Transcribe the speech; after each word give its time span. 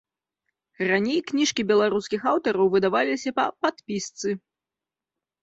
Раней 0.91 1.19
кніжкі 1.29 1.61
беларускіх 1.71 2.25
аўтараў 2.31 2.71
выдаваліся 2.77 3.29
па 3.37 3.45
падпісцы. 3.67 4.29